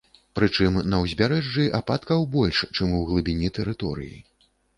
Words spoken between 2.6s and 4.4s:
чым у глыбіні тэрыторыі.